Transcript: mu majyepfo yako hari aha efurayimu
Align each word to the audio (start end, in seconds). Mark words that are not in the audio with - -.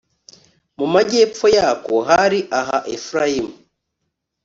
mu 0.77 0.85
majyepfo 0.93 1.45
yako 1.57 1.95
hari 2.09 2.39
aha 2.59 2.77
efurayimu 2.95 3.53